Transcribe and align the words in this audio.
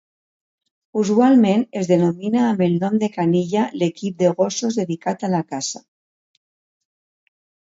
Usualment 1.01 1.65
es 1.81 1.89
denomina 1.91 2.41
amb 2.53 2.65
el 2.67 2.73
nom 2.85 2.95
de 3.05 3.09
canilla 3.17 3.67
l'equip 3.83 4.17
de 4.23 4.33
gossos 4.41 4.81
dedicat 4.83 5.27
a 5.29 5.33
la 5.35 5.43
caça. 5.53 5.85